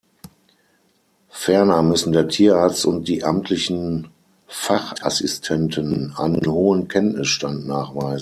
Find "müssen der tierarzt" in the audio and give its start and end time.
1.83-2.87